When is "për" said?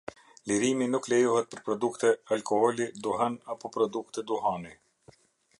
1.51-1.61